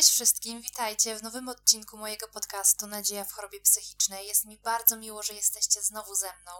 Cześć 0.00 0.12
wszystkim, 0.12 0.62
witajcie 0.62 1.16
w 1.16 1.22
nowym 1.22 1.48
odcinku 1.48 1.96
mojego 1.96 2.28
podcastu 2.28 2.86
Nadzieja 2.86 3.24
w 3.24 3.32
chorobie 3.32 3.60
psychicznej. 3.60 4.26
Jest 4.26 4.44
mi 4.44 4.58
bardzo 4.58 4.96
miło, 4.96 5.22
że 5.22 5.34
jesteście 5.34 5.82
znowu 5.82 6.14
ze 6.14 6.36
mną. 6.36 6.52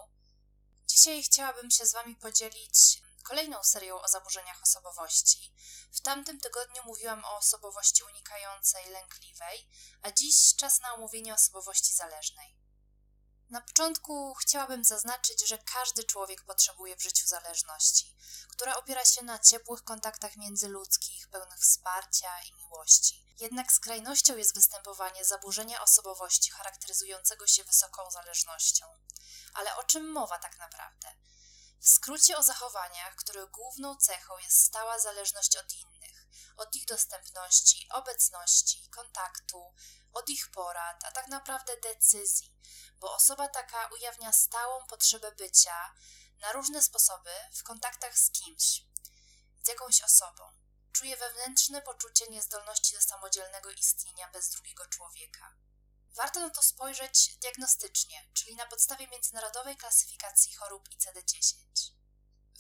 Dzisiaj 0.87 1.23
chciałabym 1.23 1.71
się 1.71 1.87
z 1.87 1.93
Wami 1.93 2.17
podzielić 2.17 3.03
kolejną 3.23 3.63
serią 3.63 4.01
o 4.01 4.09
zaburzeniach 4.09 4.63
osobowości. 4.63 5.53
W 5.93 6.01
tamtym 6.01 6.41
tygodniu 6.41 6.83
mówiłam 6.85 7.25
o 7.25 7.37
osobowości 7.37 8.03
unikającej, 8.05 8.91
lękliwej, 8.91 9.69
a 10.03 10.13
dziś 10.13 10.57
czas 10.57 10.81
na 10.81 10.95
omówienie 10.95 11.35
osobowości 11.35 11.95
zależnej. 11.95 12.60
Na 13.51 13.61
początku 13.61 14.35
chciałabym 14.35 14.85
zaznaczyć, 14.85 15.49
że 15.49 15.59
każdy 15.59 16.05
człowiek 16.05 16.45
potrzebuje 16.45 16.97
w 16.97 17.03
życiu 17.03 17.27
zależności, 17.27 18.17
która 18.49 18.77
opiera 18.77 19.05
się 19.05 19.23
na 19.23 19.39
ciepłych 19.39 19.85
kontaktach 19.85 20.37
międzyludzkich, 20.37 21.29
pełnych 21.29 21.59
wsparcia 21.59 22.41
i 22.43 22.55
miłości. 22.55 23.25
Jednak 23.41 23.73
skrajnością 23.73 24.37
jest 24.37 24.55
występowanie 24.55 25.25
zaburzenia 25.25 25.83
osobowości 25.83 26.51
charakteryzującego 26.51 27.47
się 27.47 27.65
wysoką 27.65 28.11
zależnością. 28.11 28.87
Ale 29.55 29.77
o 29.77 29.85
czym 29.85 30.13
mowa 30.13 30.39
tak 30.39 30.59
naprawdę? 30.59 31.09
W 31.81 31.89
skrócie 31.89 32.39
o 32.39 32.43
zachowaniach, 32.43 33.15
których 33.17 33.51
główną 33.51 33.97
cechą 33.97 34.39
jest 34.39 34.65
stała 34.65 34.99
zależność 34.99 35.57
od 35.57 35.75
innych, 35.75 36.27
od 36.57 36.77
ich 36.77 36.87
dostępności, 36.87 37.89
obecności, 37.91 38.89
kontaktu, 38.89 39.75
od 40.13 40.29
ich 40.29 40.51
porad, 40.51 41.05
a 41.05 41.11
tak 41.13 41.29
naprawdę 41.29 41.77
decyzji, 41.77 42.60
bo 43.01 43.15
osoba 43.15 43.49
taka 43.49 43.87
ujawnia 43.87 44.33
stałą 44.33 44.87
potrzebę 44.87 45.33
bycia 45.33 45.95
na 46.41 46.53
różne 46.53 46.83
sposoby 46.83 47.31
w 47.53 47.63
kontaktach 47.63 48.19
z 48.19 48.31
kimś, 48.31 48.83
z 49.63 49.69
jakąś 49.69 50.03
osobą. 50.03 50.45
Czuje 50.93 51.17
wewnętrzne 51.17 51.83
poczucie 51.83 52.27
niezdolności 52.27 52.95
do 52.95 53.03
samodzielnego 53.03 53.71
istnienia 53.71 54.29
bez 54.29 54.51
drugiego 54.51 54.87
człowieka. 54.87 55.55
Warto 56.15 56.41
na 56.41 56.51
to 56.51 56.63
spojrzeć 56.63 57.37
diagnostycznie, 57.37 58.31
czyli 58.35 58.57
na 58.57 58.67
podstawie 58.67 59.09
międzynarodowej 59.09 59.77
klasyfikacji 59.77 60.55
chorób 60.55 60.89
ICD-10. 60.89 61.55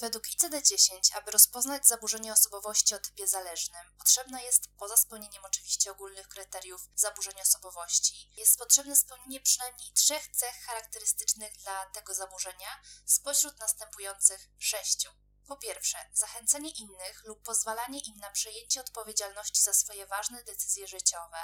Według 0.00 0.24
ICD-10, 0.26 0.98
aby 1.14 1.30
rozpoznać 1.30 1.86
zaburzenie 1.86 2.32
osobowości 2.32 2.94
o 2.94 2.98
typie 2.98 3.28
zależnym, 3.28 3.92
potrzebne 3.98 4.42
jest, 4.42 4.68
poza 4.78 4.96
spełnieniem 4.96 5.44
oczywiście 5.44 5.90
ogólnych 5.90 6.28
kryteriów 6.28 6.88
zaburzeń 6.94 7.40
osobowości, 7.40 8.32
jest 8.36 8.58
potrzebne 8.58 8.96
spełnienie 8.96 9.40
przynajmniej 9.40 9.92
trzech 9.92 10.28
cech 10.28 10.56
charakterystycznych 10.64 11.56
dla 11.56 11.86
tego 11.86 12.14
zaburzenia 12.14 12.80
spośród 13.04 13.58
następujących 13.58 14.48
sześciu. 14.58 15.10
Po 15.48 15.56
pierwsze, 15.56 15.98
zachęcenie 16.12 16.70
innych 16.70 17.24
lub 17.24 17.42
pozwalanie 17.42 18.00
im 18.00 18.16
na 18.16 18.30
przejęcie 18.30 18.80
odpowiedzialności 18.80 19.62
za 19.62 19.72
swoje 19.72 20.06
ważne 20.06 20.44
decyzje 20.44 20.88
życiowe. 20.88 21.38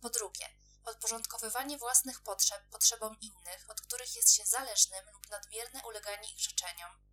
Po 0.00 0.10
drugie, 0.10 0.48
podporządkowywanie 0.84 1.78
własnych 1.78 2.20
potrzeb 2.20 2.68
potrzebom 2.70 3.20
innych, 3.20 3.70
od 3.70 3.80
których 3.80 4.16
jest 4.16 4.34
się 4.34 4.44
zależnym 4.44 5.10
lub 5.12 5.30
nadmierne 5.30 5.82
uleganie 5.86 6.32
ich 6.32 6.40
życzeniom. 6.40 7.07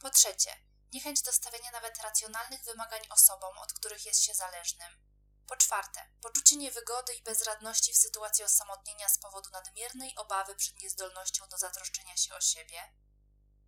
Po 0.00 0.10
trzecie, 0.10 0.56
niechęć 0.92 1.22
do 1.22 1.32
stawiania 1.32 1.70
nawet 1.70 1.98
racjonalnych 1.98 2.64
wymagań 2.64 3.00
osobom, 3.10 3.58
od 3.58 3.72
których 3.72 4.06
jest 4.06 4.22
się 4.22 4.34
zależnym. 4.34 4.98
Po 5.46 5.56
czwarte, 5.56 6.08
poczucie 6.22 6.56
niewygody 6.56 7.14
i 7.14 7.22
bezradności 7.22 7.92
w 7.92 7.98
sytuacji 7.98 8.44
osamotnienia 8.44 9.08
z 9.08 9.18
powodu 9.18 9.50
nadmiernej 9.50 10.16
obawy 10.16 10.54
przed 10.54 10.82
niezdolnością 10.82 11.48
do 11.48 11.58
zatroszczenia 11.58 12.16
się 12.16 12.34
o 12.34 12.40
siebie. 12.40 12.92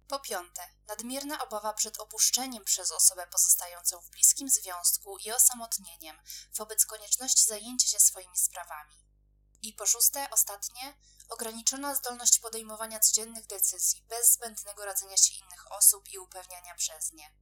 Po 0.08 0.20
piąte, 0.20 0.68
nadmierna 0.86 1.42
obawa 1.42 1.72
przed 1.72 2.00
opuszczeniem 2.00 2.64
przez 2.64 2.92
osobę 2.92 3.26
pozostającą 3.26 4.00
w 4.00 4.10
bliskim 4.10 4.48
związku 4.48 5.18
i 5.18 5.32
osamotnieniem 5.32 6.22
wobec 6.54 6.86
konieczności 6.86 7.44
zajęcia 7.44 7.88
się 7.88 8.00
swoimi 8.00 8.38
sprawami. 8.38 9.11
I 9.62 9.72
po 9.72 9.86
szóste, 9.86 10.30
ostatnie, 10.30 10.94
ograniczona 11.28 11.94
zdolność 11.94 12.38
podejmowania 12.38 13.00
codziennych 13.00 13.46
decyzji 13.46 14.02
bez 14.08 14.32
zbędnego 14.32 14.84
radzenia 14.84 15.16
się 15.16 15.34
innych 15.34 15.72
osób 15.72 16.12
i 16.12 16.18
upewniania 16.18 16.74
przez 16.74 17.12
nie. 17.12 17.32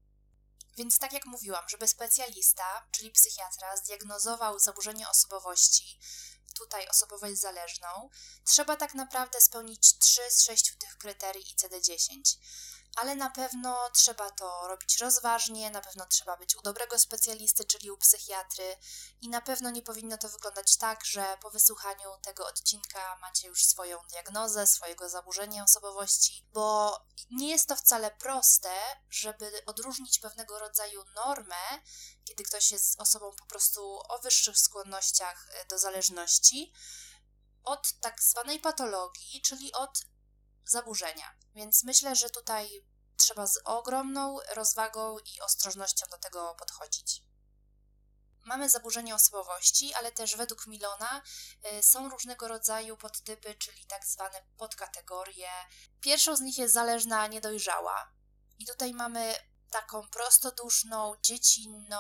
Więc 0.76 0.98
tak 0.98 1.12
jak 1.12 1.26
mówiłam, 1.26 1.68
żeby 1.68 1.88
specjalista, 1.88 2.88
czyli 2.90 3.10
psychiatra, 3.10 3.76
zdiagnozował 3.76 4.58
zaburzenie 4.58 5.08
osobowości, 5.08 6.00
tutaj 6.54 6.88
osobowość 6.88 7.40
zależną, 7.40 8.10
trzeba 8.44 8.76
tak 8.76 8.94
naprawdę 8.94 9.40
spełnić 9.40 9.98
3 9.98 10.20
z 10.30 10.42
6 10.42 10.76
tych 10.78 10.98
kryterii 10.98 11.54
ICD-10 11.54 12.38
ale 12.96 13.16
na 13.16 13.30
pewno 13.30 13.90
trzeba 13.90 14.30
to 14.30 14.68
robić 14.68 14.98
rozważnie, 14.98 15.70
na 15.70 15.80
pewno 15.80 16.06
trzeba 16.06 16.36
być 16.36 16.56
u 16.56 16.62
dobrego 16.62 16.98
specjalisty, 16.98 17.64
czyli 17.64 17.90
u 17.90 17.98
psychiatry. 17.98 18.76
I 19.20 19.28
na 19.28 19.40
pewno 19.40 19.70
nie 19.70 19.82
powinno 19.82 20.18
to 20.18 20.28
wyglądać 20.28 20.76
tak, 20.76 21.04
że 21.04 21.38
po 21.42 21.50
wysłuchaniu 21.50 22.10
tego 22.22 22.46
odcinka 22.46 23.16
macie 23.16 23.48
już 23.48 23.64
swoją 23.64 23.98
diagnozę, 24.10 24.66
swojego 24.66 25.08
zaburzenia 25.08 25.64
osobowości, 25.64 26.46
bo 26.52 26.98
nie 27.30 27.50
jest 27.50 27.68
to 27.68 27.76
wcale 27.76 28.10
proste, 28.10 28.70
żeby 29.10 29.62
odróżnić 29.66 30.18
pewnego 30.18 30.58
rodzaju 30.58 31.04
normę, 31.14 31.80
kiedy 32.24 32.44
ktoś 32.44 32.70
jest 32.70 33.00
osobą 33.00 33.32
po 33.38 33.46
prostu 33.46 34.00
o 34.08 34.18
wyższych 34.18 34.58
skłonnościach 34.58 35.48
do 35.68 35.78
zależności, 35.78 36.72
od 37.64 37.92
tak 38.00 38.22
zwanej 38.22 38.60
patologii, 38.60 39.42
czyli 39.42 39.72
od 39.72 40.02
zaburzenia. 40.70 41.34
Więc 41.54 41.84
myślę, 41.84 42.16
że 42.16 42.30
tutaj 42.30 42.84
trzeba 43.16 43.46
z 43.46 43.58
ogromną 43.64 44.38
rozwagą 44.54 45.18
i 45.18 45.40
ostrożnością 45.40 46.06
do 46.10 46.18
tego 46.18 46.54
podchodzić. 46.58 47.22
Mamy 48.44 48.68
zaburzenie 48.68 49.14
osobowości, 49.14 49.94
ale 49.94 50.12
też 50.12 50.36
według 50.36 50.66
Milona 50.66 51.22
y, 51.72 51.82
są 51.82 52.08
różnego 52.08 52.48
rodzaju 52.48 52.96
podtypy, 52.96 53.54
czyli 53.54 53.86
tak 53.86 54.06
zwane 54.06 54.42
podkategorie. 54.56 55.50
Pierwszą 56.00 56.36
z 56.36 56.40
nich 56.40 56.58
jest 56.58 56.74
zależna 56.74 57.26
niedojrzała. 57.26 58.12
I 58.58 58.66
tutaj 58.66 58.94
mamy 58.94 59.34
taką 59.70 60.08
prostoduszną, 60.08 61.14
dziecinną 61.22 61.98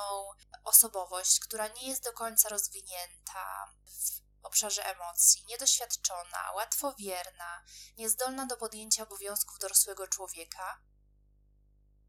osobowość, 0.64 1.40
która 1.40 1.68
nie 1.68 1.88
jest 1.88 2.04
do 2.04 2.12
końca 2.12 2.48
rozwinięta 2.48 3.72
w 3.84 4.19
obszarze 4.50 4.84
emocji, 4.84 5.44
niedoświadczona, 5.48 6.52
łatwowierna, 6.52 7.64
niezdolna 7.96 8.46
do 8.46 8.56
podjęcia 8.56 9.02
obowiązków 9.02 9.58
dorosłego 9.58 10.08
człowieka. 10.08 10.80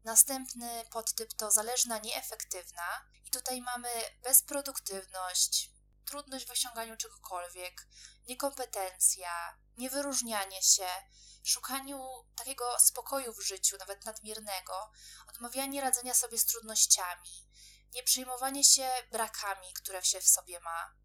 Następny 0.04 0.84
podtyp 0.90 1.32
to 1.32 1.50
zależna 1.50 1.98
nieefektywna, 1.98 3.06
i 3.24 3.30
tutaj 3.30 3.60
mamy 3.60 3.88
bezproduktywność, 4.22 5.70
trudność 6.04 6.46
w 6.46 6.50
osiąganiu 6.50 6.96
czegokolwiek, 6.96 7.88
niekompetencja, 8.28 9.58
niewyróżnianie 9.76 10.62
się, 10.62 10.88
szukaniu 11.44 12.08
takiego 12.36 12.80
spokoju 12.80 13.32
w 13.32 13.46
życiu, 13.46 13.76
nawet 13.78 14.04
nadmiernego, 14.04 14.90
odmawianie 15.28 15.80
radzenia 15.80 16.14
sobie 16.14 16.38
z 16.38 16.46
trudnościami, 16.46 17.48
nieprzejmowanie 17.94 18.64
się 18.64 18.90
brakami, 19.10 19.72
które 19.74 20.04
się 20.04 20.20
w 20.20 20.28
sobie 20.28 20.60
ma, 20.60 21.01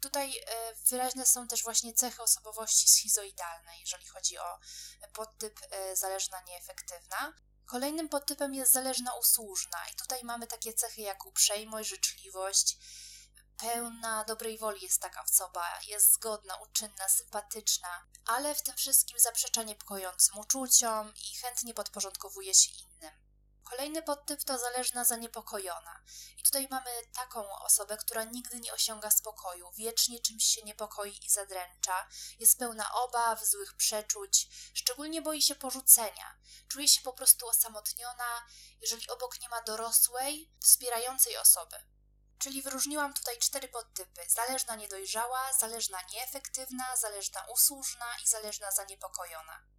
Tutaj 0.00 0.38
e, 0.38 0.74
wyraźne 0.90 1.26
są 1.26 1.48
też 1.48 1.62
właśnie 1.62 1.94
cechy 1.94 2.22
osobowości 2.22 2.88
schizoidalnej, 2.88 3.80
jeżeli 3.80 4.06
chodzi 4.06 4.38
o 4.38 4.58
podtyp 5.12 5.60
e, 5.70 5.96
zależna 5.96 6.40
nieefektywna. 6.40 7.32
Kolejnym 7.66 8.08
podtypem 8.08 8.54
jest 8.54 8.72
zależna 8.72 9.14
usłużna 9.14 9.78
i 9.92 9.96
tutaj 9.96 10.20
mamy 10.24 10.46
takie 10.46 10.74
cechy 10.74 11.00
jak 11.00 11.26
uprzejmość, 11.26 11.88
życzliwość, 11.88 12.76
pełna 13.58 14.24
dobrej 14.24 14.58
woli 14.58 14.82
jest 14.82 15.00
taka 15.00 15.22
osoba, 15.22 15.64
jest 15.88 16.12
zgodna, 16.12 16.56
uczynna, 16.56 17.08
sympatyczna, 17.08 18.04
ale 18.26 18.54
w 18.54 18.62
tym 18.62 18.76
wszystkim 18.76 19.18
zaprzecza 19.18 19.62
niepokojącym 19.62 20.38
uczuciom 20.38 21.14
i 21.14 21.36
chętnie 21.36 21.74
podporządkowuje 21.74 22.54
się 22.54 22.70
innym. 22.72 23.27
Kolejny 23.70 24.02
podtyp 24.02 24.44
to 24.44 24.58
zależna 24.58 25.04
zaniepokojona. 25.04 26.02
I 26.38 26.42
tutaj 26.42 26.68
mamy 26.70 26.90
taką 27.14 27.58
osobę, 27.58 27.96
która 27.96 28.24
nigdy 28.24 28.60
nie 28.60 28.72
osiąga 28.72 29.10
spokoju, 29.10 29.72
wiecznie 29.72 30.20
czymś 30.20 30.44
się 30.44 30.62
niepokoi 30.62 31.24
i 31.24 31.30
zadręcza, 31.30 32.08
jest 32.38 32.58
pełna 32.58 32.92
obaw, 32.92 33.44
złych 33.44 33.74
przeczuć, 33.76 34.48
szczególnie 34.74 35.22
boi 35.22 35.42
się 35.42 35.54
porzucenia. 35.54 36.38
Czuje 36.68 36.88
się 36.88 37.02
po 37.02 37.12
prostu 37.12 37.48
osamotniona, 37.48 38.46
jeżeli 38.80 39.08
obok 39.08 39.40
nie 39.40 39.48
ma 39.48 39.62
dorosłej, 39.62 40.52
wspierającej 40.60 41.36
osoby. 41.36 41.76
Czyli 42.38 42.62
wyróżniłam 42.62 43.14
tutaj 43.14 43.38
cztery 43.38 43.68
podtypy: 43.68 44.22
zależna 44.28 44.76
niedojrzała, 44.76 45.52
zależna 45.52 45.98
nieefektywna, 46.12 46.96
zależna 46.96 47.44
usłużna 47.52 48.06
i 48.24 48.26
zależna 48.26 48.70
zaniepokojona. 48.70 49.77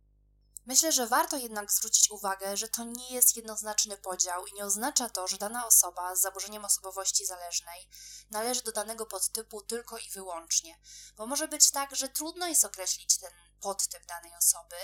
Myślę, 0.65 0.91
że 0.91 1.07
warto 1.07 1.37
jednak 1.37 1.71
zwrócić 1.71 2.11
uwagę, 2.11 2.57
że 2.57 2.67
to 2.67 2.83
nie 2.83 3.13
jest 3.13 3.37
jednoznaczny 3.37 3.97
podział 3.97 4.47
i 4.47 4.53
nie 4.53 4.65
oznacza 4.65 5.09
to, 5.09 5.27
że 5.27 5.37
dana 5.37 5.67
osoba 5.67 6.15
z 6.15 6.21
zaburzeniem 6.21 6.65
osobowości 6.65 7.25
zależnej 7.25 7.89
należy 8.29 8.63
do 8.63 8.71
danego 8.71 9.05
podtypu 9.05 9.61
tylko 9.61 9.97
i 9.97 10.09
wyłącznie, 10.09 10.79
bo 11.17 11.25
może 11.27 11.47
być 11.47 11.71
tak, 11.71 11.95
że 11.95 12.09
trudno 12.09 12.47
jest 12.47 12.65
określić 12.65 13.17
ten 13.17 13.31
podtyp 13.61 14.05
danej 14.05 14.35
osoby 14.35 14.75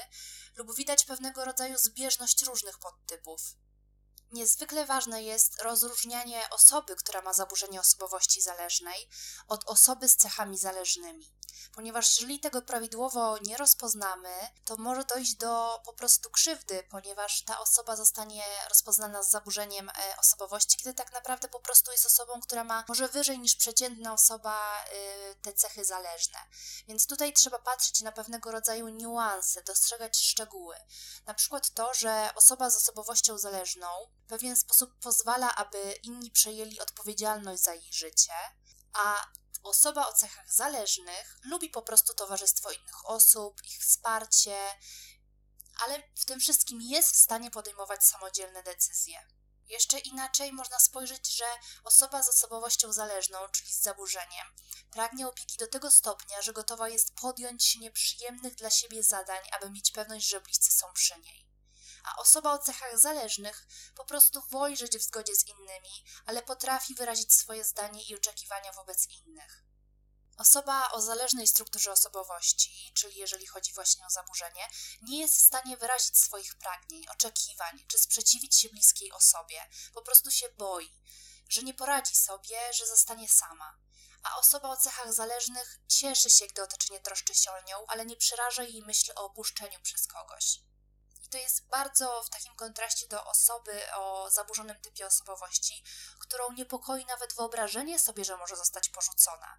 lub 0.56 0.75
widać 0.75 1.06
pewnego 1.06 1.45
rodzaju 1.45 1.77
zbieżność 1.77 2.44
różnych 2.44 2.80
podtypów. 2.80 3.42
Niezwykle 4.31 4.86
ważne 4.86 5.24
jest 5.24 5.62
rozróżnianie 5.62 6.50
osoby, 6.50 6.95
która 6.95 7.22
ma 7.22 7.33
zaburzenie 7.33 7.80
osobowości 7.80 8.42
zależnej, 8.42 9.10
od 9.48 9.63
osoby 9.66 10.07
z 10.07 10.16
cechami 10.16 10.57
zależnymi 10.57 11.36
ponieważ 11.75 12.10
jeżeli 12.10 12.39
tego 12.39 12.62
prawidłowo 12.62 13.38
nie 13.42 13.57
rozpoznamy, 13.57 14.33
to 14.66 14.77
może 14.77 15.04
dojść 15.04 15.36
do 15.36 15.81
po 15.86 15.94
prostu 15.94 16.30
krzywdy, 16.30 16.83
ponieważ 16.89 17.44
ta 17.44 17.60
osoba 17.60 17.95
zostanie 17.95 18.44
rozpoznana 18.69 19.24
z 19.24 19.30
zaburzeniem 19.30 19.89
e, 19.89 19.94
osobowości, 20.18 20.77
kiedy 20.77 20.94
tak 20.94 21.13
naprawdę 21.13 21.48
po 21.48 21.60
prostu 21.60 21.92
jest 21.92 22.06
osobą, 22.06 22.42
która 22.42 22.63
ma 22.63 22.83
może 22.88 23.07
wyżej 23.07 23.39
niż 23.39 23.56
przeciętna 23.56 24.13
osoba 24.13 24.83
e, 24.83 25.36
te 25.36 25.54
cechy 25.54 25.86
zależne. 25.86 26.38
Więc 26.88 27.07
tutaj 27.07 27.33
trzeba 27.33 27.60
patrzeć 27.60 28.01
na 28.01 28.12
pewnego 28.12 28.51
rodzaju 28.51 28.88
niuanse, 28.88 29.63
dostrzegać 29.63 30.18
szczegóły. 30.18 30.75
Na 31.25 31.33
przykład 31.33 31.69
to, 31.69 31.94
że 31.94 32.30
osoba 32.36 32.69
z 32.69 32.75
osobowością 32.75 33.38
zależną 33.38 33.88
w 34.25 34.27
pewien 34.27 34.56
sposób 34.56 35.00
pozwala, 35.00 35.56
aby 35.56 36.00
inni 36.04 36.31
przejęli 36.31 36.80
odpowiedzialność 36.80 37.63
za 37.63 37.74
ich 37.74 37.94
życie, 37.94 38.33
a 38.94 39.27
Osoba 39.66 40.07
o 40.07 40.13
cechach 40.13 40.54
zależnych 40.54 41.39
lubi 41.44 41.69
po 41.69 41.81
prostu 41.81 42.13
towarzystwo 42.13 42.72
innych 42.72 43.10
osób, 43.10 43.62
ich 43.63 43.81
wsparcie, 43.81 44.57
ale 45.80 46.04
w 46.16 46.25
tym 46.25 46.39
wszystkim 46.39 46.81
jest 46.81 47.12
w 47.13 47.18
stanie 47.18 47.51
podejmować 47.51 48.04
samodzielne 48.04 48.63
decyzje. 48.63 49.27
Jeszcze 49.68 50.00
inaczej 50.00 50.54
można 50.54 50.80
spojrzeć, 50.80 51.36
że 51.36 51.45
osoba 51.83 52.24
z 52.24 52.30
osobowością 52.30 52.94
zależną, 52.94 53.38
czyli 53.51 53.74
z 53.74 53.81
zaburzeniem, 53.81 54.48
pragnie 54.92 55.27
opieki 55.27 55.57
do 55.57 55.68
tego 55.68 55.92
stopnia, 55.92 56.42
że 56.42 56.54
gotowa 56.54 56.89
jest 56.89 57.16
podjąć 57.16 57.66
się 57.66 57.80
nieprzyjemnych 57.80 58.56
dla 58.56 58.69
siebie 58.69 59.04
zadań, 59.04 59.44
aby 59.51 59.69
mieć 59.69 59.92
pewność, 59.92 60.27
że 60.27 60.42
bliscy 60.42 60.72
są 60.72 60.94
przy 60.94 61.19
niej 61.19 61.45
a 62.05 62.15
osoba 62.15 62.53
o 62.53 62.59
cechach 62.59 62.99
zależnych 62.99 63.67
po 63.95 64.05
prostu 64.05 64.41
woli 64.49 64.77
żyć 64.77 64.97
w 64.97 65.01
zgodzie 65.01 65.35
z 65.35 65.47
innymi, 65.47 66.05
ale 66.25 66.41
potrafi 66.41 66.95
wyrazić 66.95 67.33
swoje 67.33 67.63
zdanie 67.63 68.03
i 68.03 68.15
oczekiwania 68.15 68.71
wobec 68.71 69.07
innych. 69.07 69.65
Osoba 70.37 70.91
o 70.91 71.01
zależnej 71.01 71.47
strukturze 71.47 71.91
osobowości, 71.91 72.91
czyli 72.93 73.15
jeżeli 73.15 73.47
chodzi 73.47 73.73
właśnie 73.73 74.05
o 74.05 74.09
zaburzenie, 74.09 74.67
nie 75.01 75.19
jest 75.19 75.37
w 75.37 75.45
stanie 75.45 75.77
wyrazić 75.77 76.17
swoich 76.17 76.55
pragnień, 76.55 77.07
oczekiwań 77.07 77.85
czy 77.87 77.97
sprzeciwić 77.97 78.55
się 78.55 78.69
bliskiej 78.69 79.11
osobie. 79.11 79.69
Po 79.93 80.01
prostu 80.01 80.31
się 80.31 80.49
boi, 80.49 81.01
że 81.49 81.61
nie 81.61 81.73
poradzi 81.73 82.15
sobie, 82.15 82.73
że 82.73 82.87
zostanie 82.87 83.29
sama. 83.29 83.77
A 84.23 84.37
osoba 84.37 84.69
o 84.69 84.77
cechach 84.77 85.13
zależnych 85.13 85.79
cieszy 85.87 86.29
się, 86.29 86.47
gdy 86.47 86.63
otoczenie 86.63 86.99
troszczy 86.99 87.35
się 87.35 87.51
o 87.51 87.61
nią, 87.61 87.85
ale 87.87 88.05
nie 88.05 88.15
przeraża 88.15 88.63
jej 88.63 88.81
myśl 88.81 89.11
o 89.15 89.25
opuszczeniu 89.25 89.79
przez 89.81 90.07
kogoś. 90.07 90.59
I 91.25 91.30
to 91.30 91.38
jest 91.38 91.68
bardzo 91.68 92.24
w 92.24 92.30
takim 92.30 92.56
kontraście 92.56 93.07
do 93.07 93.25
osoby 93.25 93.94
o 93.94 94.30
zaburzonym 94.30 94.81
typie 94.81 95.07
osobowości, 95.07 95.83
którą 96.19 96.51
niepokoi 96.51 97.06
nawet 97.06 97.33
wyobrażenie 97.33 98.00
sobie, 98.00 98.25
że 98.25 98.38
może 98.38 98.56
zostać 98.56 98.89
porzucona. 98.89 99.57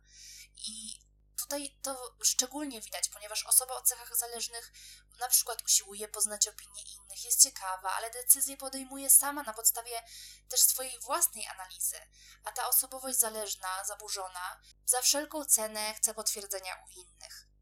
I 0.57 1.01
tutaj 1.37 1.79
to 1.83 2.17
szczególnie 2.23 2.81
widać, 2.81 3.09
ponieważ 3.09 3.47
osoba 3.47 3.75
o 3.75 3.83
cechach 3.83 4.17
zależnych 4.17 4.73
na 5.21 5.29
przykład 5.29 5.63
usiłuje 5.63 6.09
poznać 6.09 6.49
opinie 6.49 6.83
innych, 6.83 7.25
jest 7.25 7.43
ciekawa, 7.43 7.93
ale 7.93 8.11
decyzje 8.11 8.57
podejmuje 8.57 9.11
sama 9.11 9.43
na 9.43 9.53
podstawie 9.53 10.03
też 10.49 10.61
swojej 10.61 11.01
własnej 11.01 11.47
analizy, 11.47 11.97
a 12.45 12.53
ta 12.53 12.69
osobowość 12.69 13.19
zależna, 13.19 13.85
zaburzona, 13.85 14.61
za 14.85 15.03
wszelką 15.03 15.45
cenę 15.45 15.95
chce 15.95 16.15
potwierdzenia 16.15 16.85
u 16.87 17.01
innych. 17.01 17.56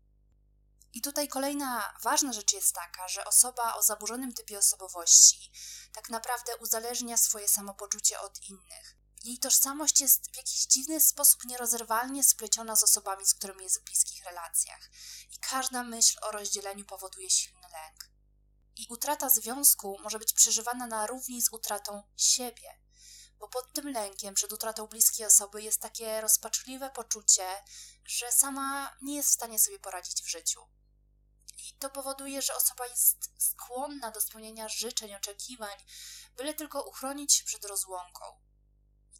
I 0.94 1.00
tutaj 1.02 1.28
kolejna 1.28 1.94
ważna 2.02 2.32
rzecz 2.32 2.52
jest 2.52 2.74
taka, 2.74 3.08
że 3.08 3.24
osoba 3.24 3.74
o 3.74 3.82
zaburzonym 3.82 4.34
typie 4.34 4.58
osobowości 4.58 5.50
tak 5.92 6.10
naprawdę 6.10 6.56
uzależnia 6.56 7.16
swoje 7.16 7.48
samopoczucie 7.48 8.20
od 8.20 8.48
innych. 8.48 8.96
Jej 9.24 9.38
tożsamość 9.38 10.00
jest 10.00 10.32
w 10.32 10.36
jakiś 10.36 10.66
dziwny 10.66 11.00
sposób 11.00 11.44
nierozerwalnie 11.44 12.24
spleciona 12.24 12.76
z 12.76 12.82
osobami, 12.82 13.26
z 13.26 13.34
którymi 13.34 13.64
jest 13.64 13.80
w 13.80 13.84
bliskich 13.84 14.24
relacjach, 14.24 14.90
i 15.32 15.38
każda 15.38 15.82
myśl 15.82 16.18
o 16.22 16.30
rozdzieleniu 16.30 16.84
powoduje 16.84 17.30
silny 17.30 17.68
lęk. 17.72 18.10
I 18.76 18.86
utrata 18.90 19.30
związku 19.30 19.98
może 20.02 20.18
być 20.18 20.32
przeżywana 20.32 20.86
na 20.86 21.06
równi 21.06 21.42
z 21.42 21.52
utratą 21.52 22.02
siebie, 22.16 22.78
bo 23.38 23.48
pod 23.48 23.72
tym 23.72 23.88
lękiem 23.88 24.34
przed 24.34 24.52
utratą 24.52 24.86
bliskiej 24.86 25.26
osoby 25.26 25.62
jest 25.62 25.80
takie 25.80 26.20
rozpaczliwe 26.20 26.90
poczucie, 26.90 27.64
że 28.04 28.32
sama 28.32 28.96
nie 29.02 29.16
jest 29.16 29.30
w 29.30 29.34
stanie 29.34 29.58
sobie 29.58 29.78
poradzić 29.78 30.22
w 30.22 30.28
życiu. 30.28 30.60
I 31.64 31.72
to 31.78 31.90
powoduje, 31.90 32.42
że 32.42 32.56
osoba 32.56 32.86
jest 32.86 33.30
skłonna 33.38 34.10
do 34.10 34.20
spełnienia 34.20 34.68
życzeń, 34.68 35.14
oczekiwań, 35.14 35.78
byle 36.36 36.54
tylko 36.54 36.82
uchronić 36.82 37.34
się 37.34 37.44
przed 37.44 37.64
rozłąką. 37.64 38.24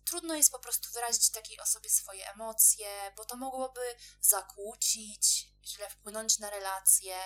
Trudno 0.04 0.34
jest 0.34 0.50
po 0.50 0.58
prostu 0.58 0.92
wyrazić 0.92 1.30
takiej 1.30 1.60
osobie 1.60 1.90
swoje 1.90 2.30
emocje, 2.30 3.12
bo 3.16 3.24
to 3.24 3.36
mogłoby 3.36 3.96
zakłócić, 4.20 5.48
źle 5.64 5.90
wpłynąć 5.90 6.38
na 6.38 6.50
relacje 6.50 7.16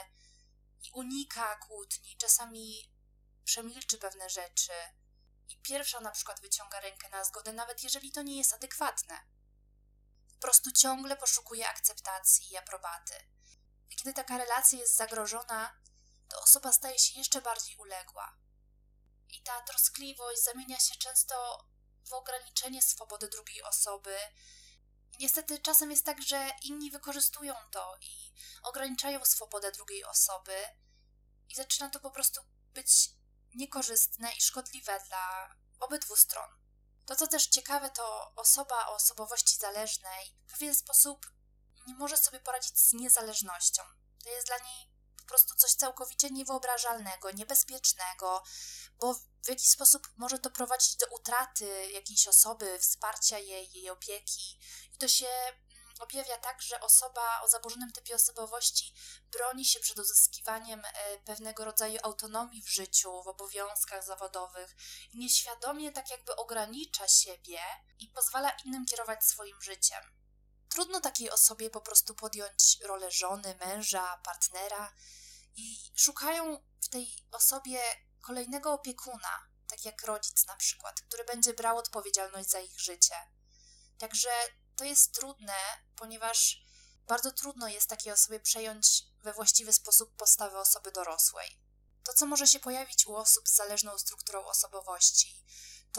i 0.82 0.90
unika 0.92 1.56
kłótni, 1.56 2.16
czasami 2.16 2.92
przemilczy 3.44 3.98
pewne 3.98 4.30
rzeczy 4.30 4.72
i 5.48 5.56
pierwsza 5.62 6.00
na 6.00 6.10
przykład 6.10 6.40
wyciąga 6.40 6.80
rękę 6.80 7.08
na 7.08 7.24
zgodę, 7.24 7.52
nawet 7.52 7.82
jeżeli 7.82 8.12
to 8.12 8.22
nie 8.22 8.38
jest 8.38 8.54
adekwatne. 8.54 9.20
Po 10.34 10.40
prostu 10.40 10.72
ciągle 10.72 11.16
poszukuje 11.16 11.68
akceptacji 11.68 12.52
i 12.52 12.56
aprobaty. 12.56 13.37
I 13.90 13.96
kiedy 13.96 14.12
taka 14.14 14.38
relacja 14.38 14.78
jest 14.78 14.96
zagrożona, 14.96 15.80
to 16.28 16.40
osoba 16.40 16.72
staje 16.72 16.98
się 16.98 17.18
jeszcze 17.18 17.42
bardziej 17.42 17.76
uległa. 17.76 18.36
I 19.28 19.42
ta 19.42 19.60
troskliwość 19.60 20.42
zamienia 20.42 20.80
się 20.80 20.94
często 20.96 21.64
w 22.04 22.12
ograniczenie 22.12 22.82
swobody 22.82 23.28
drugiej 23.28 23.62
osoby. 23.62 24.18
Niestety 25.20 25.58
czasem 25.58 25.90
jest 25.90 26.06
tak, 26.06 26.22
że 26.22 26.50
inni 26.62 26.90
wykorzystują 26.90 27.54
to 27.70 27.96
i 28.00 28.32
ograniczają 28.62 29.24
swobodę 29.24 29.72
drugiej 29.72 30.04
osoby, 30.04 30.68
i 31.48 31.54
zaczyna 31.54 31.90
to 31.90 32.00
po 32.00 32.10
prostu 32.10 32.40
być 32.74 33.10
niekorzystne 33.54 34.32
i 34.32 34.40
szkodliwe 34.40 35.00
dla 35.06 35.54
obydwu 35.80 36.16
stron. 36.16 36.50
To, 37.06 37.16
co 37.16 37.26
też 37.26 37.46
ciekawe, 37.46 37.90
to 37.90 38.34
osoba 38.34 38.86
o 38.86 38.94
osobowości 38.94 39.56
zależnej 39.56 40.36
w 40.46 40.52
pewien 40.52 40.74
sposób 40.74 41.26
nie 41.88 41.94
może 41.94 42.16
sobie 42.16 42.40
poradzić 42.40 42.78
z 42.78 42.92
niezależnością. 42.92 43.82
To 44.24 44.30
jest 44.30 44.46
dla 44.46 44.58
niej 44.58 44.88
po 45.18 45.24
prostu 45.24 45.54
coś 45.54 45.72
całkowicie 45.72 46.30
niewyobrażalnego, 46.30 47.30
niebezpiecznego, 47.30 48.42
bo 48.98 49.14
w 49.14 49.48
jakiś 49.48 49.68
sposób 49.68 50.08
może 50.16 50.38
to 50.38 50.50
prowadzić 50.50 50.96
do 50.96 51.06
utraty 51.06 51.90
jakiejś 51.92 52.28
osoby, 52.28 52.78
wsparcia 52.78 53.38
jej, 53.38 53.72
jej 53.72 53.90
opieki. 53.90 54.58
I 54.94 54.98
to 54.98 55.08
się 55.08 55.26
mm, 55.26 55.94
objawia 56.00 56.38
tak, 56.38 56.62
że 56.62 56.80
osoba 56.80 57.40
o 57.42 57.48
zaburzonym 57.48 57.92
typie 57.92 58.14
osobowości 58.14 58.94
broni 59.32 59.64
się 59.64 59.80
przed 59.80 59.98
uzyskiwaniem 59.98 60.84
e, 60.84 61.18
pewnego 61.18 61.64
rodzaju 61.64 61.98
autonomii 62.02 62.62
w 62.62 62.68
życiu, 62.68 63.22
w 63.22 63.28
obowiązkach 63.28 64.04
zawodowych 64.04 64.76
nieświadomie 65.14 65.92
tak 65.92 66.10
jakby 66.10 66.36
ogranicza 66.36 67.08
siebie 67.08 67.60
i 67.98 68.08
pozwala 68.08 68.50
innym 68.50 68.86
kierować 68.86 69.24
swoim 69.24 69.62
życiem. 69.62 70.17
Trudno 70.68 71.00
takiej 71.00 71.30
osobie 71.30 71.70
po 71.70 71.80
prostu 71.80 72.14
podjąć 72.14 72.78
rolę 72.82 73.10
żony, 73.10 73.56
męża, 73.60 74.16
partnera 74.24 74.94
i 75.56 75.92
szukają 75.94 76.64
w 76.80 76.88
tej 76.88 77.26
osobie 77.32 77.80
kolejnego 78.20 78.72
opiekuna, 78.72 79.48
tak 79.68 79.84
jak 79.84 80.02
rodzic 80.02 80.46
na 80.46 80.56
przykład, 80.56 81.00
który 81.00 81.24
będzie 81.24 81.54
brał 81.54 81.78
odpowiedzialność 81.78 82.50
za 82.50 82.60
ich 82.60 82.80
życie. 82.80 83.14
Także 83.98 84.30
to 84.76 84.84
jest 84.84 85.12
trudne, 85.14 85.56
ponieważ 85.96 86.62
bardzo 87.06 87.32
trudno 87.32 87.68
jest 87.68 87.88
takiej 87.88 88.12
osobie 88.12 88.40
przejąć 88.40 89.04
we 89.22 89.32
właściwy 89.32 89.72
sposób 89.72 90.16
postawę 90.16 90.58
osoby 90.58 90.92
dorosłej. 90.92 91.60
To, 92.04 92.12
co 92.12 92.26
może 92.26 92.46
się 92.46 92.60
pojawić 92.60 93.06
u 93.06 93.16
osób 93.16 93.48
z 93.48 93.54
zależną 93.54 93.98
strukturą 93.98 94.46
osobowości, 94.46 95.44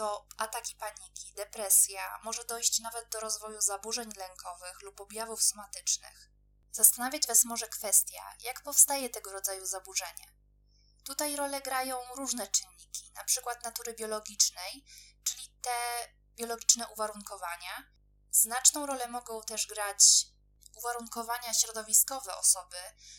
to 0.00 0.26
ataki 0.36 0.74
paniki, 0.74 1.32
depresja, 1.34 2.18
może 2.24 2.44
dojść 2.44 2.80
nawet 2.80 3.08
do 3.08 3.20
rozwoju 3.20 3.60
zaburzeń 3.60 4.10
lękowych 4.16 4.82
lub 4.82 5.00
objawów 5.00 5.42
somatycznych. 5.42 6.30
Zastanawiać 6.72 7.26
Was 7.26 7.44
może 7.44 7.68
kwestia, 7.68 8.34
jak 8.40 8.62
powstaje 8.62 9.10
tego 9.10 9.32
rodzaju 9.32 9.66
zaburzenie. 9.66 10.34
Tutaj 11.04 11.36
rolę 11.36 11.60
grają 11.60 11.98
różne 12.16 12.48
czynniki, 12.48 13.12
przykład 13.24 13.64
natury 13.64 13.94
biologicznej, 13.94 14.84
czyli 15.24 15.48
te 15.60 16.08
biologiczne 16.36 16.88
uwarunkowania. 16.88 17.84
Znaczną 18.30 18.86
rolę 18.86 19.08
mogą 19.08 19.42
też 19.42 19.66
grać 19.66 20.26
uwarunkowania 20.74 21.54
środowiskowe 21.54 22.36
osoby, 22.36 22.76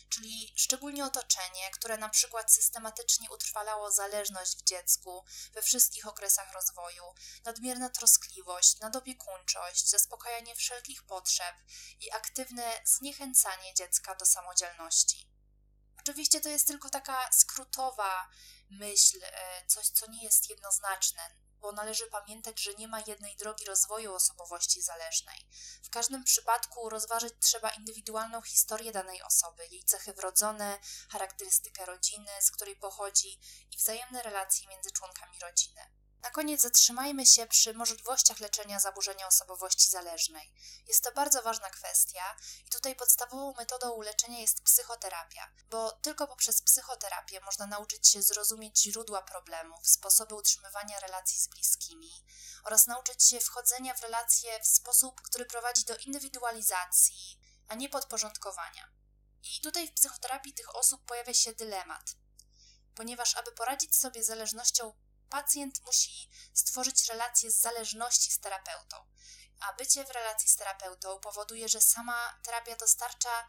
czyli 0.08 0.52
szczególnie 0.56 1.04
otoczenie, 1.04 1.70
które 1.70 1.96
na 1.96 2.08
przykład 2.08 2.52
systematycznie 2.52 3.30
utrwalało 3.30 3.90
zależność 3.90 4.56
w 4.56 4.64
dziecku 4.64 5.24
we 5.52 5.62
wszystkich 5.62 6.06
okresach 6.06 6.52
rozwoju, 6.52 7.14
nadmierna 7.44 7.88
troskliwość, 7.88 8.80
nadopiekuńczość, 8.80 9.88
zaspokajanie 9.90 10.54
wszelkich 10.54 11.02
potrzeb 11.02 11.56
i 12.00 12.12
aktywne 12.12 12.80
zniechęcanie 12.84 13.74
dziecka 13.74 14.14
do 14.14 14.26
samodzielności. 14.26 15.31
Oczywiście 16.02 16.40
to 16.40 16.48
jest 16.48 16.66
tylko 16.66 16.90
taka 16.90 17.32
skrótowa 17.32 18.28
myśl, 18.70 19.18
e, 19.24 19.66
coś, 19.66 19.88
co 19.88 20.10
nie 20.10 20.24
jest 20.24 20.50
jednoznaczne, 20.50 21.22
bo 21.60 21.72
należy 21.72 22.06
pamiętać, 22.06 22.60
że 22.60 22.74
nie 22.74 22.88
ma 22.88 23.00
jednej 23.06 23.36
drogi 23.36 23.64
rozwoju 23.64 24.14
osobowości 24.14 24.82
zależnej. 24.82 25.48
W 25.82 25.90
każdym 25.90 26.24
przypadku 26.24 26.88
rozważyć 26.88 27.34
trzeba 27.40 27.70
indywidualną 27.70 28.42
historię 28.42 28.92
danej 28.92 29.22
osoby, 29.22 29.66
jej 29.66 29.84
cechy 29.84 30.12
wrodzone, 30.12 30.78
charakterystykę 31.08 31.86
rodziny, 31.86 32.30
z 32.40 32.50
której 32.50 32.76
pochodzi 32.76 33.40
i 33.70 33.76
wzajemne 33.76 34.22
relacje 34.22 34.68
między 34.68 34.90
członkami 34.90 35.38
rodziny. 35.38 36.01
Na 36.22 36.30
koniec 36.30 36.60
zatrzymajmy 36.60 37.26
się 37.26 37.46
przy 37.46 37.74
możliwościach 37.74 38.40
leczenia 38.40 38.80
zaburzenia 38.80 39.26
osobowości 39.26 39.90
zależnej. 39.90 40.54
Jest 40.88 41.04
to 41.04 41.12
bardzo 41.12 41.42
ważna 41.42 41.70
kwestia 41.70 42.36
i 42.66 42.70
tutaj 42.70 42.96
podstawową 42.96 43.54
metodą 43.54 44.00
leczenia 44.00 44.38
jest 44.38 44.62
psychoterapia, 44.62 45.52
bo 45.70 45.92
tylko 45.92 46.26
poprzez 46.26 46.62
psychoterapię 46.62 47.40
można 47.40 47.66
nauczyć 47.66 48.08
się 48.08 48.22
zrozumieć 48.22 48.82
źródła 48.82 49.22
problemów, 49.22 49.88
sposoby 49.88 50.34
utrzymywania 50.34 51.00
relacji 51.00 51.40
z 51.40 51.48
bliskimi 51.48 52.24
oraz 52.64 52.86
nauczyć 52.86 53.24
się 53.24 53.40
wchodzenia 53.40 53.94
w 53.94 54.02
relacje 54.02 54.60
w 54.60 54.66
sposób, 54.66 55.20
który 55.20 55.44
prowadzi 55.44 55.84
do 55.84 55.96
indywidualizacji, 55.96 57.40
a 57.68 57.74
nie 57.74 57.88
podporządkowania. 57.88 58.88
I 59.42 59.60
tutaj 59.60 59.88
w 59.88 59.92
psychoterapii 59.92 60.54
tych 60.54 60.76
osób 60.76 61.04
pojawia 61.04 61.34
się 61.34 61.52
dylemat, 61.52 62.16
ponieważ 62.94 63.36
aby 63.36 63.52
poradzić 63.52 63.96
sobie 63.96 64.24
z 64.24 64.26
zależnością 64.26 64.94
pacjent 65.32 65.82
musi 65.86 66.30
stworzyć 66.54 67.08
relację 67.08 67.50
z 67.50 67.60
zależności 67.60 68.32
z 68.32 68.38
terapeutą. 68.38 68.96
A 69.60 69.72
bycie 69.72 70.04
w 70.04 70.10
relacji 70.10 70.48
z 70.48 70.56
terapeutą 70.56 71.20
powoduje, 71.20 71.68
że 71.68 71.80
sama 71.80 72.38
terapia 72.42 72.76
dostarcza 72.76 73.48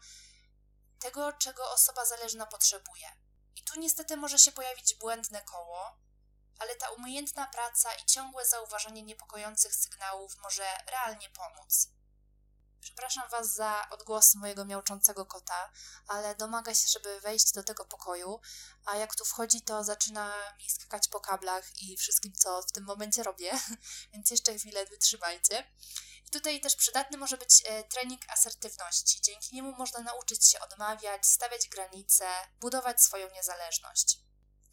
tego, 0.98 1.32
czego 1.32 1.70
osoba 1.70 2.04
zależna 2.04 2.46
potrzebuje. 2.46 3.16
I 3.56 3.62
tu 3.62 3.80
niestety 3.80 4.16
może 4.16 4.38
się 4.38 4.52
pojawić 4.52 4.94
błędne 4.94 5.42
koło, 5.42 5.98
ale 6.58 6.74
ta 6.76 6.90
umiejętna 6.90 7.46
praca 7.46 7.94
i 7.94 8.04
ciągłe 8.04 8.46
zauważanie 8.46 9.02
niepokojących 9.02 9.74
sygnałów 9.74 10.38
może 10.38 10.66
realnie 10.86 11.30
pomóc. 11.30 11.88
Przepraszam 12.84 13.28
Was 13.30 13.54
za 13.54 13.86
odgłos 13.90 14.34
mojego 14.34 14.64
miauczącego 14.64 15.26
kota, 15.26 15.72
ale 16.06 16.34
domaga 16.34 16.74
się, 16.74 16.88
żeby 16.88 17.20
wejść 17.20 17.52
do 17.52 17.62
tego 17.62 17.84
pokoju, 17.84 18.40
a 18.84 18.96
jak 18.96 19.14
tu 19.14 19.24
wchodzi, 19.24 19.62
to 19.62 19.84
zaczyna 19.84 20.32
mi 20.58 20.70
skakać 20.70 21.08
po 21.08 21.20
kablach 21.20 21.82
i 21.82 21.96
wszystkim, 21.96 22.32
co 22.32 22.62
w 22.62 22.72
tym 22.72 22.84
momencie 22.84 23.22
robię, 23.22 23.52
więc 24.12 24.30
jeszcze 24.30 24.58
chwilę 24.58 24.86
wytrzymajcie. 24.86 25.64
I 26.26 26.30
tutaj 26.30 26.60
też 26.60 26.76
przydatny 26.76 27.18
może 27.18 27.36
być 27.36 27.62
e, 27.66 27.84
trening 27.84 28.22
asertywności. 28.28 29.20
Dzięki 29.20 29.56
niemu 29.56 29.72
można 29.72 30.00
nauczyć 30.00 30.46
się 30.46 30.60
odmawiać, 30.60 31.26
stawiać 31.26 31.68
granice, 31.68 32.26
budować 32.60 33.02
swoją 33.02 33.30
niezależność. 33.30 34.23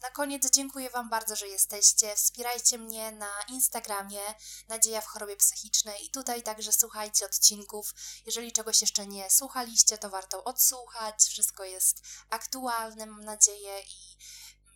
Na 0.02 0.10
koniec 0.10 0.50
dziękuję 0.50 0.90
Wam 0.90 1.10
bardzo, 1.10 1.36
że 1.36 1.48
jesteście. 1.48 2.16
Wspierajcie 2.16 2.78
mnie 2.78 3.12
na 3.12 3.30
Instagramie 3.48 4.20
Nadzieja 4.68 5.00
w 5.00 5.06
chorobie 5.06 5.36
psychicznej 5.36 6.04
i 6.06 6.10
tutaj 6.10 6.42
także 6.42 6.72
słuchajcie 6.72 7.26
odcinków. 7.26 7.94
Jeżeli 8.26 8.52
czegoś 8.52 8.80
jeszcze 8.80 9.06
nie 9.06 9.30
słuchaliście, 9.30 9.98
to 9.98 10.10
warto 10.10 10.44
odsłuchać. 10.44 11.24
Wszystko 11.28 11.64
jest 11.64 12.02
aktualne, 12.30 13.06
mam 13.06 13.24
nadzieję, 13.24 13.80
i 13.80 14.16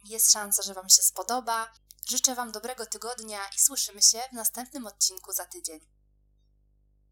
jest 0.04 0.32
szansa, 0.32 0.62
że 0.62 0.74
Wam 0.74 0.88
się 0.88 1.02
spodoba. 1.02 1.72
Życzę 2.08 2.34
Wam 2.34 2.52
dobrego 2.52 2.86
tygodnia 2.86 3.40
i 3.56 3.60
słyszymy 3.60 4.02
się 4.02 4.22
w 4.32 4.32
następnym 4.32 4.86
odcinku 4.86 5.32
za 5.32 5.44
tydzień. 5.44 5.95